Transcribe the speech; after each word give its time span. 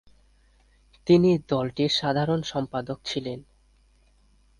তিনি 1.07 1.29
দলটির 1.47 1.91
সাধারণ 1.91 2.39
সম্পাদক 2.43 2.97
ছিলেন। 3.05 3.39